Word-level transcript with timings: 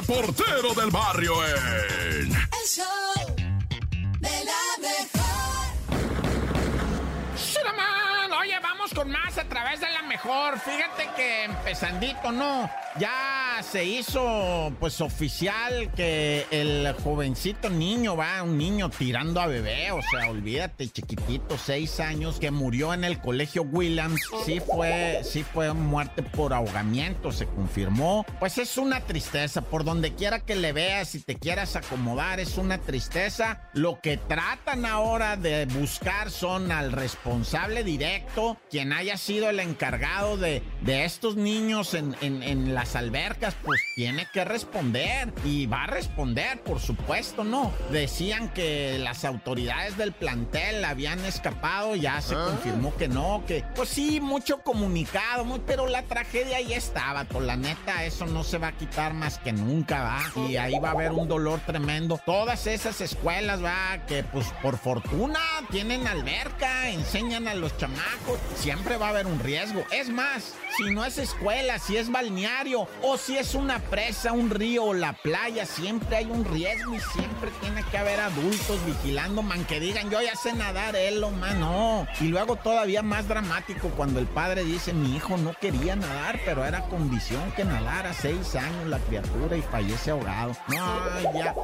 reportero 0.00 0.74
del 0.74 0.90
barrio 0.90 1.32
en... 1.46 2.32
El 2.32 2.68
show 2.68 3.15
con 8.96 9.10
más 9.10 9.36
a 9.36 9.44
través 9.44 9.80
de 9.80 9.90
la 9.90 10.02
mejor. 10.02 10.58
Fíjate 10.58 11.08
que 11.14 11.44
empezandito, 11.44 12.32
¿no? 12.32 12.68
Ya 12.98 13.60
se 13.62 13.84
hizo, 13.84 14.72
pues, 14.80 15.02
oficial 15.02 15.90
que 15.94 16.46
el 16.50 16.94
jovencito 17.04 17.68
niño, 17.68 18.16
va, 18.16 18.42
un 18.42 18.56
niño 18.56 18.88
tirando 18.88 19.40
a 19.40 19.46
bebé, 19.46 19.90
o 19.92 20.00
sea, 20.10 20.30
olvídate, 20.30 20.88
chiquitito, 20.88 21.58
seis 21.58 22.00
años, 22.00 22.38
que 22.40 22.50
murió 22.50 22.94
en 22.94 23.04
el 23.04 23.20
colegio 23.20 23.62
Williams, 23.62 24.20
sí 24.46 24.60
fue, 24.60 25.20
sí 25.24 25.42
fue 25.42 25.74
muerte 25.74 26.22
por 26.22 26.54
ahogamiento, 26.54 27.32
se 27.32 27.46
confirmó. 27.46 28.24
Pues 28.38 28.56
es 28.56 28.78
una 28.78 29.00
tristeza, 29.00 29.60
por 29.60 29.84
donde 29.84 30.14
quiera 30.14 30.40
que 30.40 30.56
le 30.56 30.72
veas 30.72 31.14
y 31.14 31.20
te 31.20 31.36
quieras 31.36 31.76
acomodar, 31.76 32.40
es 32.40 32.56
una 32.56 32.78
tristeza. 32.78 33.60
Lo 33.74 34.00
que 34.00 34.16
tratan 34.16 34.86
ahora 34.86 35.36
de 35.36 35.66
buscar 35.66 36.30
son 36.30 36.72
al 36.72 36.92
responsable 36.92 37.84
directo, 37.84 38.56
quien 38.70 38.85
haya 38.92 39.16
sido 39.16 39.50
el 39.50 39.60
encargado 39.60 40.36
de, 40.36 40.62
de 40.86 41.04
estos 41.04 41.36
niños 41.36 41.94
en, 41.94 42.16
en, 42.20 42.42
en 42.42 42.72
las 42.74 42.94
albercas, 42.96 43.54
pues 43.64 43.80
tiene 43.96 44.26
que 44.32 44.44
responder 44.44 45.32
y 45.44 45.66
va 45.66 45.82
a 45.84 45.86
responder, 45.88 46.60
por 46.62 46.80
supuesto, 46.80 47.42
¿no? 47.44 47.72
Decían 47.90 48.48
que 48.50 48.96
las 49.00 49.24
autoridades 49.24 49.96
del 49.96 50.12
plantel 50.12 50.84
habían 50.84 51.24
escapado, 51.24 51.96
ya 51.96 52.20
se 52.20 52.34
confirmó 52.34 52.94
que 52.96 53.08
no, 53.08 53.42
que 53.46 53.64
pues 53.74 53.88
sí, 53.88 54.20
mucho 54.20 54.58
comunicado, 54.62 55.44
muy- 55.44 55.60
pero 55.66 55.88
la 55.88 56.02
tragedia 56.02 56.58
ahí 56.58 56.72
estaba, 56.72 57.24
to, 57.24 57.40
la 57.40 57.56
neta, 57.56 58.04
eso 58.04 58.26
no 58.26 58.44
se 58.44 58.58
va 58.58 58.68
a 58.68 58.72
quitar 58.72 59.12
más 59.12 59.38
que 59.38 59.52
nunca, 59.52 60.02
va, 60.02 60.48
y 60.48 60.56
ahí 60.56 60.78
va 60.78 60.90
a 60.90 60.92
haber 60.92 61.10
un 61.12 61.26
dolor 61.26 61.60
tremendo. 61.66 62.20
Todas 62.24 62.66
esas 62.68 63.00
escuelas, 63.00 63.62
va, 63.62 64.06
que 64.06 64.22
pues 64.22 64.46
por 64.62 64.78
fortuna 64.78 65.40
tienen 65.70 66.06
alberca, 66.06 66.88
enseñan 66.90 67.48
a 67.48 67.54
los 67.54 67.76
chamacos, 67.76 68.38
siempre 68.54 68.96
va 68.96 69.06
a 69.06 69.10
haber 69.10 69.26
un 69.26 69.40
riesgo. 69.40 69.84
Es 69.90 70.08
más, 70.10 70.54
si 70.76 70.90
no 70.90 71.04
es 71.04 71.18
escuela, 71.18 71.78
si 71.78 71.96
es 71.96 72.10
balneario 72.10 72.86
o 73.02 73.16
si 73.16 73.38
es 73.38 73.54
una 73.54 73.78
presa, 73.78 74.32
un 74.32 74.50
río 74.50 74.84
o 74.84 74.94
la 74.94 75.14
playa, 75.14 75.64
siempre 75.64 76.16
hay 76.16 76.26
un 76.26 76.44
riesgo 76.44 76.94
y 76.94 77.00
siempre 77.00 77.50
tiene 77.60 77.82
que 77.84 77.98
haber 77.98 78.20
adultos 78.20 78.78
vigilando, 78.84 79.42
man, 79.42 79.64
que 79.64 79.80
digan, 79.80 80.10
yo 80.10 80.20
ya 80.20 80.34
sé 80.36 80.52
nadar, 80.52 80.96
él 80.96 81.22
o 81.24 81.30
man, 81.30 81.60
no. 81.60 82.06
Y 82.20 82.28
luego 82.28 82.56
todavía 82.56 83.02
más 83.02 83.26
dramático 83.28 83.88
cuando 83.96 84.20
el 84.20 84.26
padre 84.26 84.64
dice, 84.64 84.92
mi 84.92 85.16
hijo 85.16 85.36
no 85.36 85.54
quería 85.54 85.96
nadar, 85.96 86.40
pero 86.44 86.64
era 86.64 86.82
condición 86.82 87.50
que 87.52 87.64
nadara 87.64 88.12
seis 88.12 88.54
años 88.54 88.86
la 88.86 88.98
criatura 88.98 89.56
y 89.56 89.62
fallece 89.62 90.10
ahogado. 90.10 90.52
No, 90.68 91.32
ya. 91.32 91.54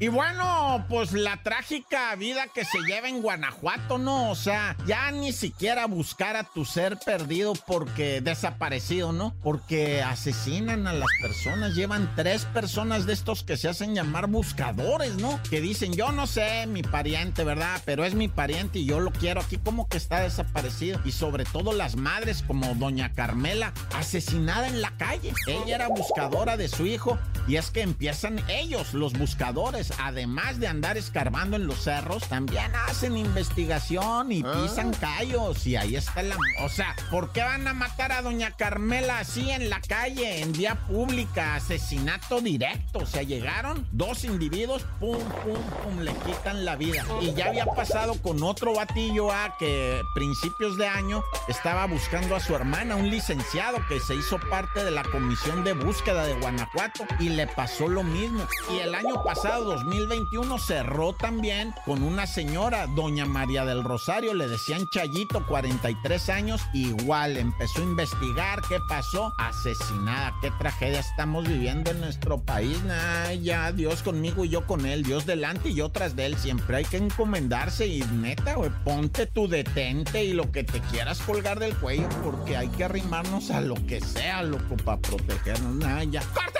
Y 0.00 0.06
bueno, 0.06 0.86
pues 0.88 1.10
la 1.12 1.42
trágica 1.42 2.14
vida 2.14 2.46
que 2.54 2.64
se 2.64 2.78
lleva 2.86 3.08
en 3.08 3.20
Guanajuato, 3.20 3.98
¿no? 3.98 4.30
O 4.30 4.36
sea, 4.36 4.76
ya 4.86 5.10
ni 5.10 5.32
siquiera 5.32 5.86
buscar 5.86 6.36
a 6.36 6.44
tu 6.44 6.64
ser 6.64 6.98
perdido 7.04 7.54
porque 7.66 8.20
desaparecido, 8.20 9.10
¿no? 9.12 9.34
Porque 9.42 10.00
asesinan 10.00 10.86
a 10.86 10.92
las 10.92 11.08
personas. 11.20 11.74
Llevan 11.74 12.12
tres 12.14 12.44
personas 12.44 13.06
de 13.06 13.12
estos 13.12 13.42
que 13.42 13.56
se 13.56 13.68
hacen 13.68 13.96
llamar 13.96 14.28
buscadores, 14.28 15.16
¿no? 15.16 15.40
Que 15.50 15.60
dicen, 15.60 15.92
yo 15.92 16.12
no 16.12 16.28
sé, 16.28 16.68
mi 16.68 16.82
pariente, 16.82 17.42
¿verdad? 17.42 17.82
Pero 17.84 18.04
es 18.04 18.14
mi 18.14 18.28
pariente 18.28 18.78
y 18.78 18.86
yo 18.86 19.00
lo 19.00 19.10
quiero 19.10 19.40
aquí 19.40 19.56
como 19.56 19.88
que 19.88 19.96
está 19.96 20.20
desaparecido. 20.20 21.00
Y 21.04 21.10
sobre 21.10 21.44
todo 21.44 21.72
las 21.72 21.96
madres 21.96 22.44
como 22.46 22.72
doña 22.76 23.12
Carmela, 23.14 23.72
asesinada 23.96 24.68
en 24.68 24.80
la 24.80 24.96
calle. 24.96 25.32
Ella 25.48 25.74
era 25.74 25.88
buscadora 25.88 26.56
de 26.56 26.68
su 26.68 26.86
hijo 26.86 27.18
y 27.48 27.56
es 27.56 27.72
que 27.72 27.82
empiezan 27.82 28.40
ellos, 28.48 28.94
los 28.94 29.07
buscadores, 29.12 29.92
además 29.98 30.58
de 30.60 30.68
andar 30.68 30.96
escarbando 30.96 31.56
en 31.56 31.66
los 31.66 31.84
cerros, 31.84 32.28
también 32.28 32.70
hacen 32.88 33.16
investigación 33.16 34.32
y 34.32 34.42
pisan 34.42 34.92
callos. 34.94 35.66
Y 35.66 35.76
ahí 35.76 35.96
está 35.96 36.22
la... 36.22 36.36
O 36.60 36.68
sea, 36.68 36.94
¿por 37.10 37.32
qué 37.32 37.42
van 37.42 37.66
a 37.66 37.74
matar 37.74 38.12
a 38.12 38.22
doña 38.22 38.52
Carmela 38.52 39.20
así 39.20 39.50
en 39.50 39.70
la 39.70 39.80
calle, 39.80 40.40
en 40.40 40.52
vía 40.52 40.74
pública? 40.86 41.54
Asesinato 41.56 42.40
directo. 42.40 43.00
O 43.00 43.06
sea, 43.06 43.22
llegaron 43.22 43.86
dos 43.92 44.24
individuos, 44.24 44.84
pum, 45.00 45.18
pum, 45.18 45.60
pum, 45.82 46.00
le 46.00 46.12
quitan 46.12 46.64
la 46.64 46.76
vida. 46.76 47.04
Y 47.20 47.34
ya 47.34 47.46
había 47.46 47.66
pasado 47.66 48.20
con 48.22 48.42
otro 48.42 48.74
batillo 48.74 49.32
a 49.32 49.56
que 49.58 50.00
principios 50.14 50.76
de 50.76 50.86
año 50.86 51.22
estaba 51.48 51.86
buscando 51.86 52.36
a 52.36 52.40
su 52.40 52.54
hermana, 52.54 52.96
un 52.96 53.10
licenciado 53.10 53.78
que 53.88 54.00
se 54.00 54.14
hizo 54.14 54.38
parte 54.50 54.84
de 54.84 54.90
la 54.90 55.02
comisión 55.04 55.64
de 55.64 55.72
búsqueda 55.72 56.24
de 56.24 56.34
Guanajuato 56.34 57.04
y 57.18 57.30
le 57.30 57.46
pasó 57.46 57.88
lo 57.88 58.02
mismo. 58.02 58.46
Y 58.70 58.78
el 58.78 58.94
año 58.98 59.22
pasado, 59.22 59.64
2021, 59.64 60.58
cerró 60.58 61.12
también 61.12 61.72
con 61.84 62.02
una 62.02 62.26
señora, 62.26 62.88
doña 62.88 63.26
María 63.26 63.64
del 63.64 63.84
Rosario, 63.84 64.34
le 64.34 64.48
decían 64.48 64.88
Chayito, 64.88 65.46
43 65.46 66.28
años, 66.30 66.62
igual 66.72 67.36
empezó 67.36 67.80
a 67.80 67.84
investigar 67.84 68.60
qué 68.68 68.78
pasó, 68.88 69.32
asesinada, 69.38 70.34
qué 70.42 70.50
tragedia 70.58 70.98
estamos 70.98 71.46
viviendo 71.46 71.92
en 71.92 72.00
nuestro 72.00 72.38
país. 72.38 72.76
Ay, 72.90 73.40
ya, 73.42 73.70
Dios 73.70 74.02
conmigo 74.02 74.44
y 74.44 74.48
yo 74.48 74.66
con 74.66 74.84
él, 74.84 75.04
Dios 75.04 75.26
delante 75.26 75.68
y 75.68 75.74
yo 75.74 75.90
tras 75.90 76.16
de 76.16 76.26
él, 76.26 76.36
siempre 76.36 76.78
hay 76.78 76.84
que 76.84 76.96
encomendarse 76.96 77.86
y 77.86 78.00
neta, 78.00 78.54
güey, 78.54 78.70
ponte 78.84 79.26
tu 79.26 79.46
detente 79.46 80.24
y 80.24 80.32
lo 80.32 80.50
que 80.50 80.64
te 80.64 80.80
quieras 80.80 81.20
colgar 81.20 81.60
del 81.60 81.76
cuello 81.76 82.08
porque 82.24 82.56
hay 82.56 82.68
que 82.68 82.82
arrimarnos 82.82 83.52
a 83.52 83.60
lo 83.60 83.76
que 83.86 84.00
sea, 84.00 84.42
loco, 84.42 84.76
para 84.84 85.00
protegernos. 85.00 85.84
Ay, 85.84 86.10
ya. 86.10 86.22
¡Corta! 86.34 86.57